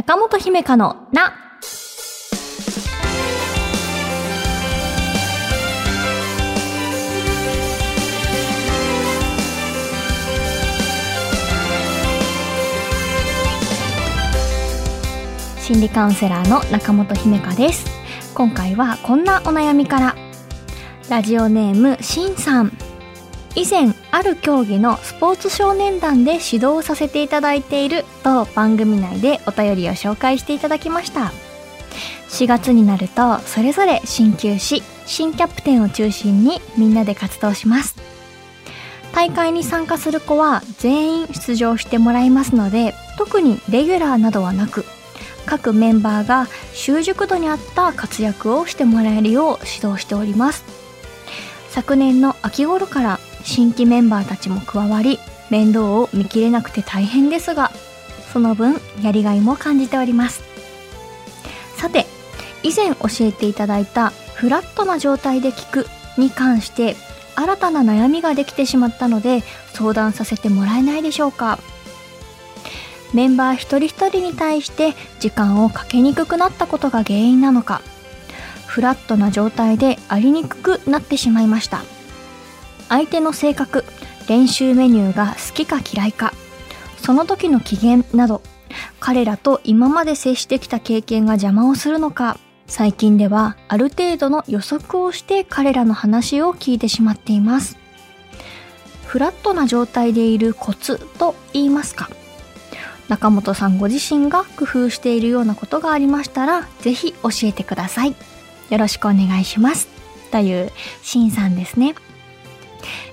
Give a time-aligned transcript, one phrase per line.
[0.00, 1.34] 中本姫香のな。
[15.60, 17.84] 心理カウンセラーの中本姫香です。
[18.34, 20.16] 今回はこんなお悩みから。
[21.10, 22.89] ラジオネームしんさん。
[23.56, 31.32] 以前ある競技のスポーツ少年団で指導をさせていただいていると番組内でお便りを紹介していただきました。
[32.28, 37.96] 4月になるとそれぞれ新球し新キャプテンを中心にみんなで活動します。
[39.12, 44.84] 大会に参加する子は全員出場してもらいますので特にレギュラーなどはなく
[45.46, 50.64] 各メンバーが習熟度に合った活躍をしてもらえるよう指導しております。
[51.70, 55.18] 昨年の秋頃から新規メンバーたちも加わり
[55.50, 57.70] 面倒を見切れなくて大変ですが
[58.32, 60.42] その分やりがいも感じております。
[61.76, 62.06] さて
[62.62, 65.86] 以前教えていただいたフラットな状態で聞く
[66.18, 66.94] に関して
[67.34, 69.42] 新たな悩みができてしまったので
[69.72, 71.58] 相談させてもらえないでしょうか。
[73.12, 77.82] メンバー一人一人に対して時間をかけにくくなったことが原因なのか
[78.66, 81.82] フラットな状態でありにくくなってしまいました。
[82.90, 83.86] 相手の性格
[84.28, 86.34] 練習メニューが好きか嫌いか
[86.98, 88.42] その時の機嫌など
[89.00, 97.76] 彼らと今まで接してきた経験が邪魔をするのか最近ではある程度の予測をして彼らの話を聞いてしまっています。
[99.06, 102.08] フラットな状態でいるコツと言いますか
[103.08, 108.14] 中本さんご自身が工夫しているようなことがありましたらぜひ教えてください。
[108.70, 109.88] よろしくお願いします。
[110.30, 110.70] という
[111.02, 111.96] シンさんですね。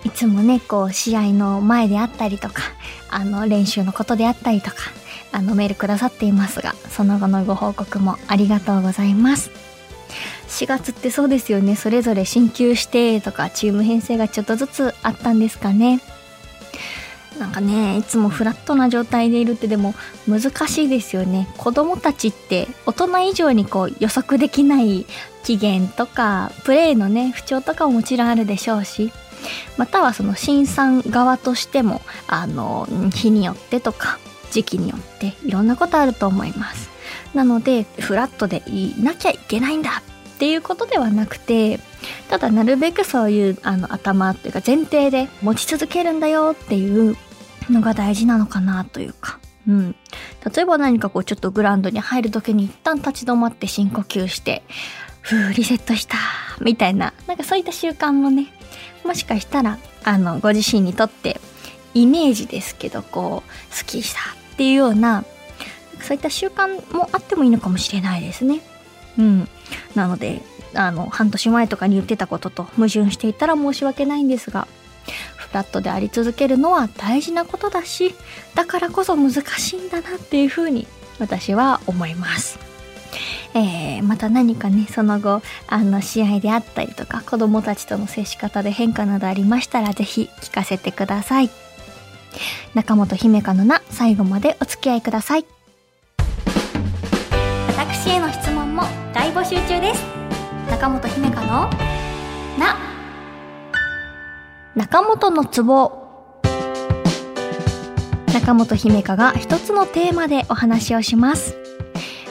[0.03, 2.63] いつもねこう試合の前であったりとか
[3.09, 4.77] あの練習のことであったりとか
[5.31, 9.51] あのメールくださっていますがその後のご報告もありがとうございます。
[10.47, 11.75] 4月ってそうですよね。
[11.75, 16.01] それぞれ進級してとかチーム編成がちょっとずつあったんですかね。
[17.37, 19.93] なんかねいつもフラットな状態でいるってでも
[20.27, 21.47] 難しいですよね。
[21.57, 25.05] 子供たちって大人以上にこう予測できない
[25.43, 29.11] 機嫌とかプレーのね不調とかももちろんあるでしょうし
[29.77, 34.19] またはその審査側としてもあの日によってとか
[34.51, 36.89] 時期によっていろんなことあると思います。
[37.33, 40.01] なのでフラットでいなきゃいけないんだ
[40.35, 41.79] っていうことではなくて
[42.29, 47.17] ただなるべくそういうあの頭っていうか前提で持ち続けるんだよっていう
[47.69, 49.39] のが大事なのかなというか。
[49.67, 49.95] うん、
[50.55, 54.63] 例えば何かこうちょっとグラウンドに入る時に一旦立ち止まって深呼吸して
[55.19, 56.17] ふうリセットした
[56.61, 58.47] みたいななんかそういった習慣もね
[59.07, 61.39] もしかしたらあのご自身にとって
[61.93, 65.23] イメージですけどこう好きしたっていうような
[66.01, 68.61] そういった習慣もあってもいいのかもしれないですね。
[69.17, 69.49] うん、
[69.95, 70.43] なので
[70.75, 74.67] あの半年前とかに言ってたことと矛盾していたら申し訳ないんですが
[75.37, 78.13] フラットであり続けるのは大事なことだし
[78.53, 80.85] だからこそ難しいんだなっていうふうに
[81.17, 82.59] 私は思います。
[83.53, 91.49] えー、また何かねその後あの試合であったりとか子供たちとの接し方で変化などありましたらぜひ聞かせてください。
[92.75, 95.45] 中本姫香のな最後までお付き合いください。
[97.69, 100.03] 私への質問も大募集中です。
[100.69, 101.69] 中本姫香の
[102.59, 102.77] な
[104.75, 106.05] 中本のツボ
[108.33, 111.66] 中本姫香が一つのテーマでお話をします。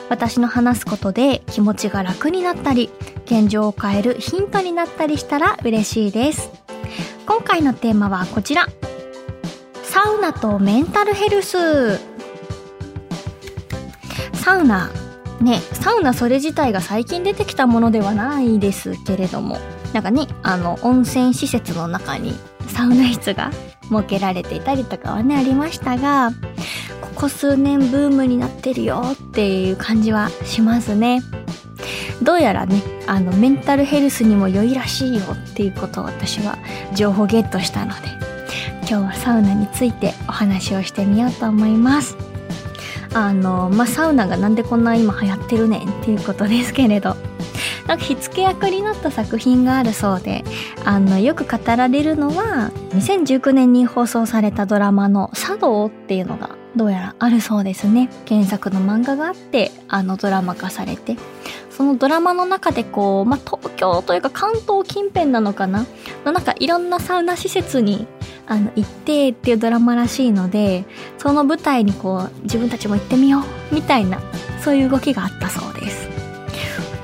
[0.09, 2.91] 私の話すことで気持ちが楽になったり
[3.25, 6.51] 現状を変えるヒントになったりしたら嬉しいです。
[7.27, 8.67] 今回のテーマはこちら。
[9.83, 11.99] サウナとメンタルヘルス。
[14.35, 14.91] サウナ。
[15.41, 19.59] ねサウナそれ自体が最近出てきたものではないですけれども。
[19.93, 22.35] なんかねあの温泉施設の中に
[22.69, 23.51] サウナ室が
[23.83, 26.33] 設けられていたりとかはねありましたが
[27.17, 31.23] ここ数年ブームになってるよっていう感じはしますね。
[32.23, 36.59] どうやらねあのメンタルヘルスにも良いらしいよっていうことを私は
[36.95, 38.09] 情報ゲットしたので
[38.81, 42.17] 今日はサウナについてお話をしてみようと思います。
[43.15, 47.17] あのまあサウナがなんでこんな今流行ってるねんっていうことですけれど。
[47.87, 50.43] なんか火付け役になった作品があるそうで
[50.85, 58.11] あのよく語られるのは2019年に放送されたドラマの「茶道」っていうのがどうやらあるそうですね。
[58.29, 61.17] 原作の漫画があってあのドラマ化されて。
[61.71, 65.85] そのドラマの中でこう、まあ、東京というか関東近辺なのかな？
[66.25, 68.07] のなんかいろんなサウナ施設に
[68.47, 70.87] あの行ってっていうドラマらしいので
[71.19, 74.23] その舞台にこう自分たちも行ってみようみたいな
[74.65, 76.16] そういう動きがあったそうです。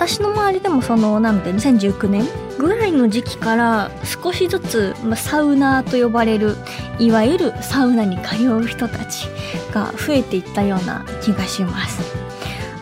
[0.04, 2.25] 私の周りでもそのなので2019年
[2.58, 6.56] ぐらいの時期から少しずつ、まあ、サウナーと呼ばれる
[6.99, 9.28] いわゆるサウナに通う人たち
[9.72, 12.02] が増えていったような気がします。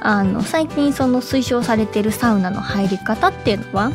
[0.01, 3.93] あの最近その推奨されてるサウナの入り方っていうのは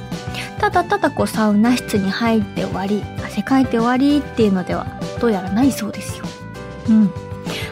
[0.60, 4.86] ただただこうサウナ室に入って終わり汗かいて終わりっていうのでは
[5.20, 6.26] どうやらないそうですよ。
[6.90, 7.12] うん。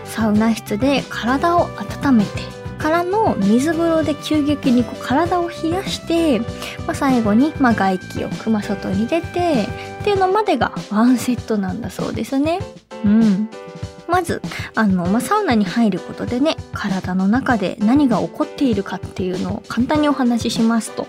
[0.04, 2.53] サウナ室で体を温めて
[2.84, 6.40] からの水風呂で急激にこう体を冷やして、
[6.86, 9.68] まあ、最後にま外気をくま外に出て
[10.02, 12.60] っていうのまでがワンセットなんだそうですね。
[13.06, 13.50] うん。
[14.10, 14.42] まず、
[14.76, 21.08] あの、まあ、サウナに入ることでね、体の中で何が起こっているかっていうのを簡単にお話ししますと、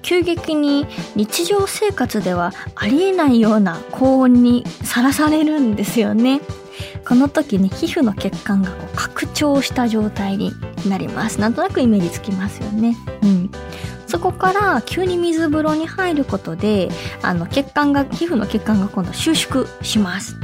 [0.00, 6.40] 急激に日常生活ではありえないような高温にさらされるんですよね。
[7.06, 10.52] この時に皮膚の血管がこう拡張した状態に
[10.88, 11.40] なります。
[11.40, 12.96] なんとなくイメージつきますよね。
[13.22, 13.50] うん。
[14.06, 16.90] そこから急に水風呂に入ることで
[17.22, 20.36] あの血管が皮膚の血管が今度収縮します。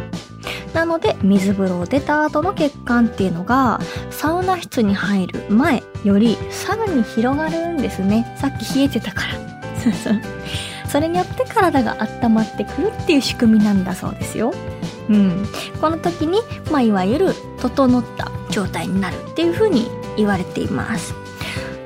[0.72, 3.80] なので水風呂を出た後の血管っていうのが
[4.10, 8.36] サウナ室に入る前よりさらに広がるんですね。
[8.40, 9.34] さっき冷えてたから。
[9.80, 10.20] そうそう
[10.88, 14.52] それによって体が温まってくるっていう仕組みなんだそうですよ。
[15.08, 15.46] うん、
[15.80, 16.40] この時に、
[16.70, 21.14] まあ、いわゆる整った状態になるっていう風に言われています。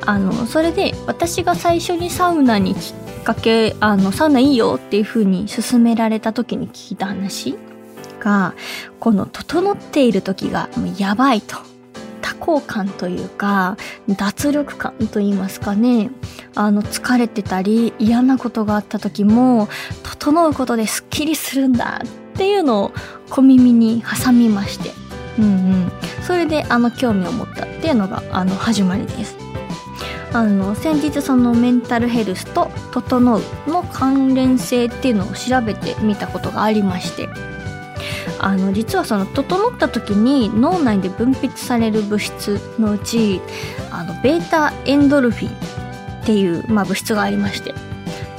[0.06, 7.56] あのそれで私が最初にサウナにきっかけあのサウナいいよっていう風に勧められた時に聞いた話
[8.19, 8.55] が
[8.99, 11.69] この整っている時がやばいと
[12.20, 13.76] 多幸感というか
[14.08, 16.11] 脱力感と言いますかね。
[16.55, 19.69] あの疲れてたり嫌なことがあった時も
[20.02, 21.02] 整うことです。
[21.02, 22.93] っきりするんだっていうのを
[23.31, 24.90] 小耳に挟みまして。
[25.38, 25.93] うんうん。
[26.26, 29.37] それであの興味を持ったっていうのがあの始まりです。
[30.32, 37.28] あの先日そのメンタルヘルスと「整う」の関連性っていうのを調べてみたことがありまして。
[38.42, 43.40] あの実はその整った時に脳内で分泌される物質のうち
[43.90, 47.75] あのベータエンドルフィンっていう、まあ、物質がありまして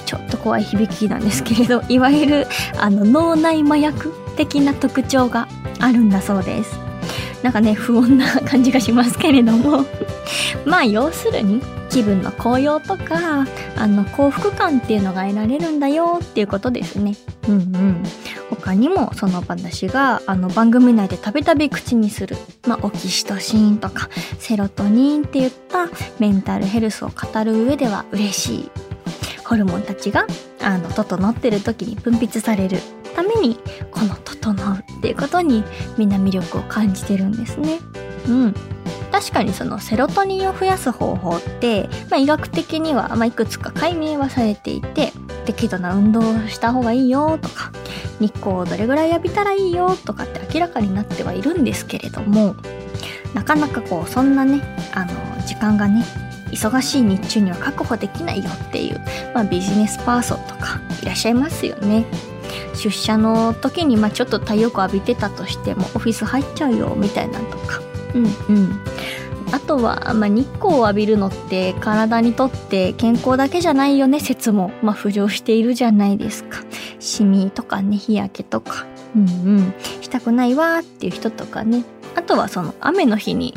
[0.05, 5.47] ちょっと怖い響きなんですけれどいわゆるあの脳内麻薬的な特徴が
[5.79, 6.79] あるんだそうです。
[7.43, 9.85] なんかね不穏な感じがしますけれども。
[10.65, 11.61] まあ要するに
[11.91, 13.45] 気分の高揚とか
[13.75, 17.15] あの幸福感っていうのが得られるんだよっていうことですね。
[17.49, 18.03] うんうん。
[18.49, 24.09] 他にもその私があの番組内でたびたび口にする、まあ、オキシトシンとか
[24.39, 25.89] セロトニンっていった
[26.19, 28.71] メンタルヘルスを語る上では嬉しい。
[29.43, 30.27] ホルモンたちが
[30.61, 32.79] あの整ってる時に分泌される。
[33.13, 33.59] ために
[33.91, 35.65] この「整う」っていうことに
[35.97, 37.79] みんな魅力を感じてるんですね。
[38.27, 38.55] うん
[39.11, 45.11] 確かにそのセロトニンを増やす方法って、まあ、医学的には、まあ、いくつか解明はされていて
[45.45, 47.71] 適度な運動をした方がいいよとか
[48.19, 52.55] 日光をどれぐらい浴びたらいいよとかって明らかになってはいるんですけれども
[53.33, 54.61] なかなかこうそんなね
[54.93, 55.13] あの
[55.45, 56.05] 時間がね
[56.51, 59.01] 忙しい日中には確保できないよっていう、
[59.33, 62.05] まあ、ビジネスパーソンとかいらっしゃいますよね。
[62.75, 67.81] 出社の時に、まあ、ちょっと太陽光浴びてたとしてもオフィス入っちゃうよみたいなとか。
[68.13, 68.81] うんうん。
[69.51, 76.59] あとは、まあ、日光を浴びるのって体にとって健康だけじゃないよね説も、まあ、浮上しているじゃないですか。
[76.99, 78.85] シミとかね、日焼けとか。
[79.15, 79.25] うんう
[79.61, 79.73] ん。
[80.01, 81.83] したくないわっていう人とかね。
[82.15, 83.53] あとはその雨の日に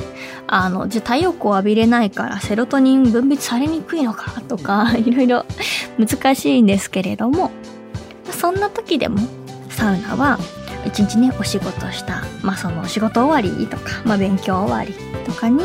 [0.46, 5.44] あのじゃあ太陽光を浴びれないからセロトニン分泌されにくいのかとか いろいろ
[5.98, 7.50] 難しいんですけれども
[8.30, 9.18] そんな時でも
[9.70, 10.38] サウナは
[10.86, 15.64] 一日ねお仕事したまあその仕事終わりとか、まあ、勉強終わりとかに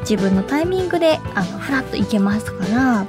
[0.00, 3.06] 自分のタイミングであのフラッと行けますから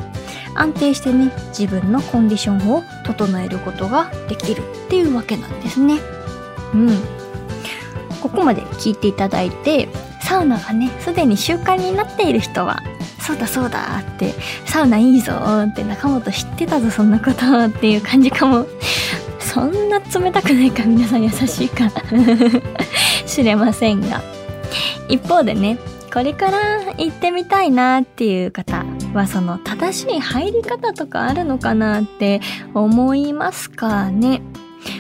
[0.56, 6.00] 安定してね自分のコンディションを整えることができるっていうわけなんですね。
[6.74, 6.90] うん。
[8.22, 9.90] ここまで聞いていただいて
[10.22, 12.82] サウナがねすでに習慣になっている人は
[13.20, 14.34] そうだそうだって
[14.66, 18.66] サウナいいぞって中本知ってたぞそんなことっていう感じかも。
[19.40, 21.92] そんな冷たくないか皆さん優しいか。
[23.26, 24.22] 知れませんが。
[25.10, 25.78] 一方でね
[26.14, 32.42] これから行ってみたいなっていう方はその正しい入り方とかあるのかなって
[32.74, 34.42] 思いますかね？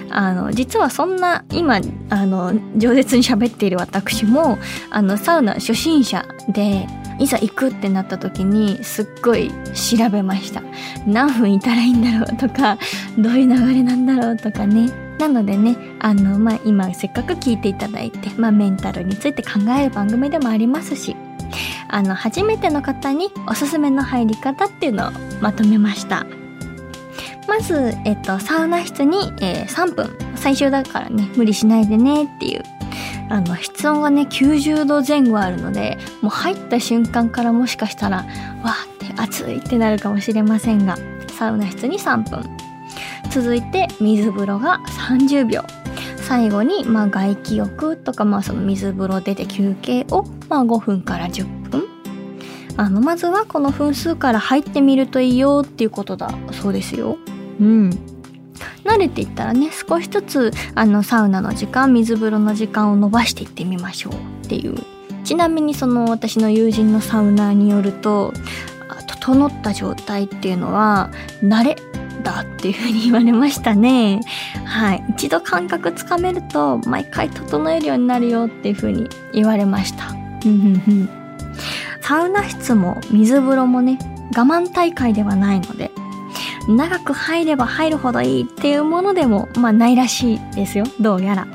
[0.09, 4.57] あの実はそんな今あの饒舌に喋っている私も
[4.89, 6.87] あのサウナ初心者で
[7.19, 10.61] いざ行くってなった時にすっごい調べました。
[11.05, 12.77] 何分いたらいいんだろうとか
[13.17, 14.89] どういう流れなんだろうとかね。
[15.21, 21.15] なのでねあの、まあ、今せっかく聞いていただいて、まあ、メンタルについて考える番組でもありますし
[21.87, 25.11] あの初めての方におすすめの入り方っていうのを
[25.41, 26.25] まとめました。
[27.47, 30.31] まず、えっと、サウナ室に、えー、3分。
[30.35, 32.63] 最終だからね無理しないでねっていう
[33.29, 40.97] あの室温がね90度前後あるのでもう入った瞬間からもしかしたらわーって暑いってなるかもしれませんが
[41.37, 42.60] サウナ室に3分。
[43.31, 45.63] 続いて水風呂が30秒。
[46.27, 51.83] 最後に、まあ、外気浴とか、まあ、その水風呂出て休憩を、まあ、5分から10分。
[52.75, 56.33] あのまずはこの分数から入ってみるといいよっていうことだ。
[56.51, 57.17] そうですよ。
[57.59, 57.89] うん。
[58.83, 64.13] 慣れていったらね少しずつあのサウナの時間水風呂の時間を伸ばしていってみましょう。
[64.45, 64.75] っていう。
[65.23, 68.33] ちなみにその私の友人のサウナーによると
[69.21, 71.11] 整った状態っていうのは
[71.43, 71.75] 慣れ
[72.21, 74.21] だっていうふうに言われましたね。
[74.65, 75.03] はい。
[75.09, 80.15] 一度感覚つかめると毎回整えるようになるよっていうふうに言われました。
[82.01, 83.97] サウナ室も水風呂もね、
[84.35, 85.91] 我慢大会ではないので、
[86.67, 90.85] 長く入れば入るほどいいっていうものでも、まあないらしいですよ。
[90.99, 91.47] どうやら。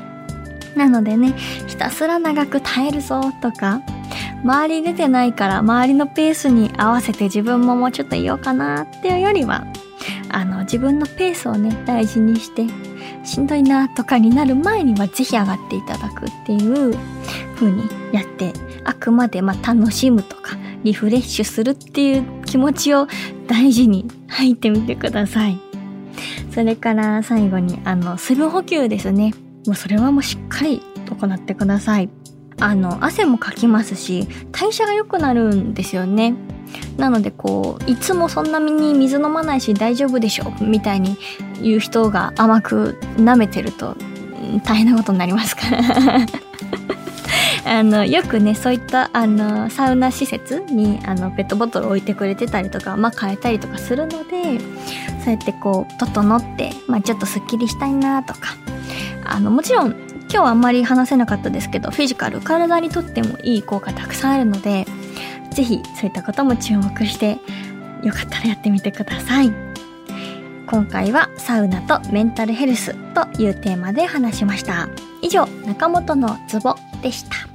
[0.75, 1.33] なのでね、
[1.67, 3.81] ひたすら長く耐えるぞとか、
[4.43, 9.65] 周り出てないから周りのペースに合わせて自分ももうちょっといようかなっていうよりは、
[10.29, 12.65] あの、自分のペースをね、大事にして、
[13.23, 16.95] しんどいなとかになる前にはぜひ上がっていただくっていう
[17.55, 18.53] 風にやって、
[18.83, 23.07] あくまでま楽しむとか、リフレッシュするっていう気持ちを
[23.47, 25.59] 大事に入ってみてください。
[26.51, 29.33] それから最後に、あの、水分補給ですね。
[29.65, 32.09] もうそれはもうしっかり行ってください。
[32.59, 36.35] あの、汗もかきますし、代謝が良くなるんですよね。
[36.97, 40.51] なのでこういつもそんなに水飲まないし大丈夫でしょ？
[40.61, 41.17] みたいに
[41.61, 43.95] 言う人が甘く舐めてると
[44.65, 45.81] 大変なことになりますから。
[47.65, 54.59] あのよくねそういったあのサウナ施設にあのペットボトル置いてくれてたりとか、まあ、変えたりとかするので
[55.23, 58.55] そうやってこう整って、まあ、ちょっとすっきりしたいなとか。
[59.29, 59.95] あのもちろん
[60.29, 64.85] 今日はあんまり話せなかったですけどフィジカル体にとってもいい効果たくさんあるので
[65.51, 67.39] ぜひそういったことも注目して
[68.03, 69.51] よかったらやってみてください。
[70.67, 74.89] 今回はサウナとメンタルヘルスというテーマで話しました。
[75.21, 77.47] 以上中本のツボでした。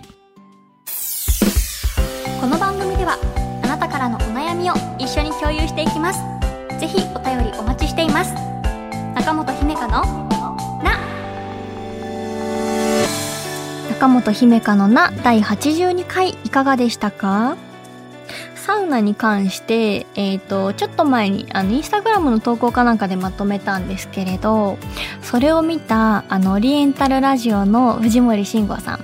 [2.40, 3.18] この番組では
[3.62, 6.20] あなたからのお悩みを一緒に共有していきます。
[6.80, 8.32] ぜひお便りお待ちしています。
[9.14, 10.31] 中本姫香の
[14.02, 17.56] 中本姫香のな第82回いかがでしたか？
[18.56, 24.76] サウナに関して、え、ー、と、ちょっと前に、あの、インスタグラムの投稿かなんかでまとめたんですけれど、
[25.22, 29.00] それを見た、あの、オリエンタルラジオの藤森慎吾さん。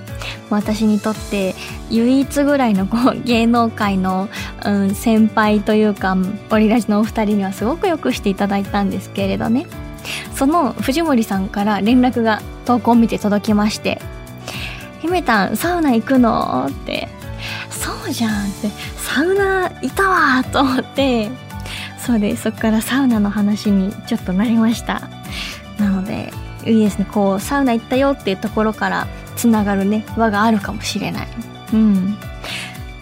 [0.49, 1.55] 私にとって
[1.89, 4.27] 唯一ぐらいのこう芸能界の、
[4.65, 6.17] うん、先輩というか、
[6.51, 9.65] オリラジのお二人にはすごくよくしていただいたんですけれどね。
[10.35, 14.01] その藤森さんから連絡が投稿を見て届きまして、
[15.01, 16.67] 姫たん、サウナ行くの？
[16.69, 17.07] って
[17.69, 21.29] そうじゃんってサウナいたわと思って。
[21.99, 25.01] そうでそこからサウナの話にちょっとなりました。
[25.77, 26.31] なので
[26.65, 31.27] いいですねこうサウナ行ったよっていうところからつながるね輪があるかもしれない。
[31.73, 32.17] うん。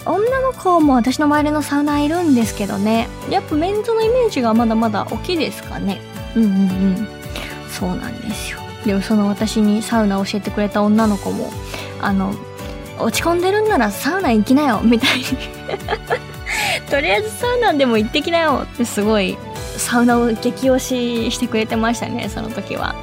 [0.05, 3.07] 女の子も私の周りのサウナいるんですけどね。
[3.29, 5.99] やっぱメンズのイメージがまだまだ大きいですかね。
[6.35, 6.55] うんうんう
[7.01, 7.07] ん。
[7.69, 8.59] そうなんですよ。
[8.85, 11.51] でもその私にサウナ教えてくれた女の子も
[12.01, 12.33] あの
[12.99, 15.25] 落ち込んでるんならサウナ行きなよみたいに。
[16.89, 19.37] とりあえずサウナでも行ってきなよってすごい
[19.77, 22.95] サウナを激推ししてくれてましたねその時は。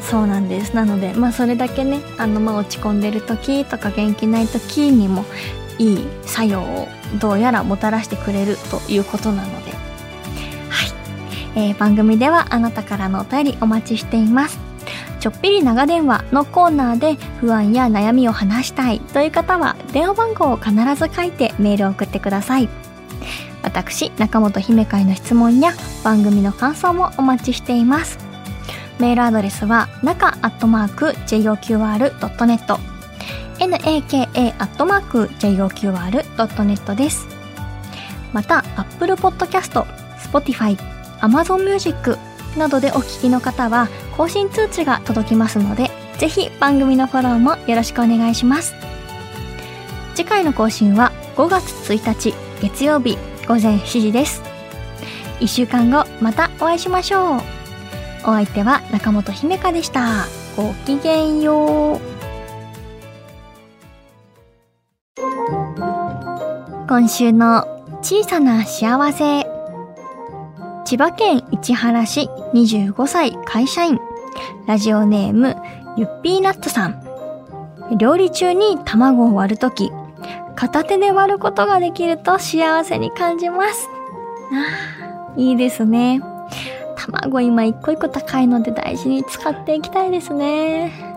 [0.00, 0.74] そうなんです。
[0.74, 5.24] なのでまあそれだけねあのまあ落ち込んでる時とか元気ない時にも
[5.78, 6.88] いい作用を
[7.20, 9.70] どうやらもたらしてくれるということなので。
[9.70, 9.76] は
[10.86, 14.69] い、えー、番組ではあなたからのお便りお待ちしています。
[15.20, 22.68] ちょっぴり長電話のコーナーで不安や悩みを話したいという方は電話番号を必ず書いてメールを送ってください。
[23.62, 25.72] 私、中本姫会の質問や
[26.02, 28.18] 番組の感想もお待ちしています。
[28.98, 32.78] メールアドレスは中アットマーク JOQR.net
[33.58, 37.26] naka アットマーク JOQR.net です。
[38.32, 39.84] また、Apple Podcast、
[40.18, 40.78] Spotify、
[41.20, 42.16] Amazon Music
[42.56, 43.88] などでお聞きの方は
[44.20, 48.74] 更新通知が届きますので、ぜひ番組のフォローもよろしくお願いします。
[50.14, 53.16] 次回の更新は5月1日月曜日
[53.48, 54.42] 午前7時です。
[55.40, 57.40] 1週間後またお会いしましょう。
[58.24, 60.26] お相手は中本姫香でした。
[60.54, 62.00] ごきげんよう。
[66.86, 67.64] 今週の
[68.02, 69.46] 小さな幸せ。
[70.84, 73.98] 千葉県市原市25歳会社員。
[74.66, 75.56] ラジオネーム
[75.96, 77.02] ゆっぴーナットさん。
[77.98, 79.90] 料理中に卵を割るとき、
[80.54, 83.88] 片手で割ることができると幸せに感じます。
[84.52, 86.20] あいいですね。
[86.96, 91.09] 卵今一個一個高いので大事に使っていきたいですね。